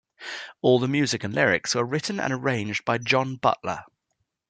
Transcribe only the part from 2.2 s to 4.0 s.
arranged by John Butler.